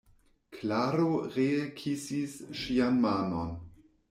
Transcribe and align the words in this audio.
Klaro 0.55 1.09
ree 1.35 1.67
kisis 1.83 2.35
ŝian 2.63 2.99
manon. 3.05 3.55